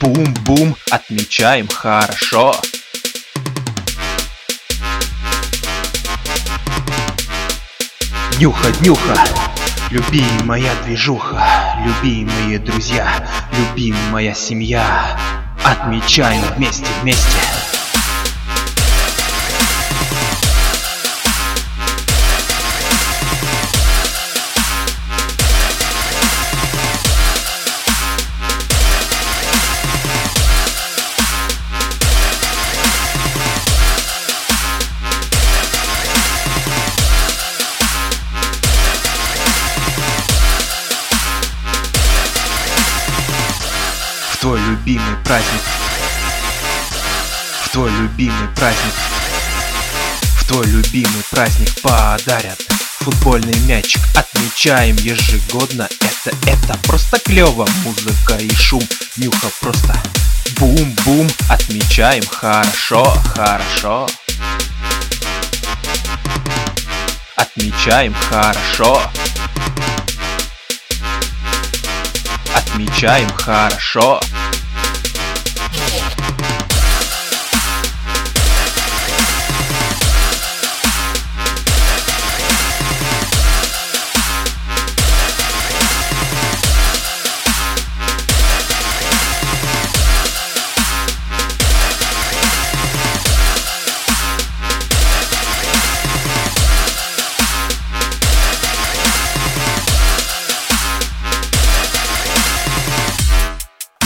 [0.00, 2.54] Бум-бум, отмечаем хорошо.
[8.38, 9.18] Нюха, днюха,
[9.90, 11.44] любимая движуха,
[11.84, 15.18] любимые друзья, любимая семья.
[15.64, 16.86] Отмечаем вместе,
[44.42, 45.62] твой любимый праздник.
[47.62, 48.92] В твой любимый праздник.
[50.36, 52.58] В твой любимый праздник подарят.
[52.98, 55.88] Футбольный мячик отмечаем ежегодно.
[56.00, 57.68] Это, это просто клево.
[57.84, 58.82] Музыка и шум,
[59.16, 59.96] нюха просто
[60.58, 62.24] Бум-бум, отмечаем.
[62.26, 63.04] Хорошо,
[63.36, 64.08] хорошо.
[67.36, 68.12] Отмечаем.
[68.28, 69.00] Хорошо
[72.72, 74.18] Отмечаем хорошо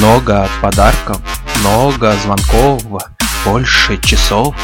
[0.00, 1.20] Много подарков,
[1.58, 2.82] много звонков,
[3.44, 4.54] больше часов.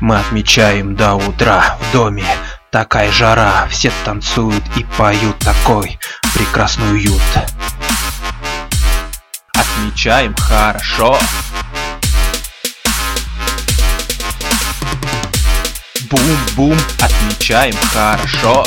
[0.00, 2.24] Мы отмечаем до утра в доме.
[2.70, 5.98] Такая жара, все танцуют и поют такой
[6.34, 7.20] прекрасный уют.
[9.54, 11.18] Отмечаем хорошо.
[16.08, 18.64] Бум-бум, отмечаем хорошо